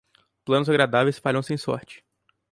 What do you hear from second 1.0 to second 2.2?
falham sem sorte.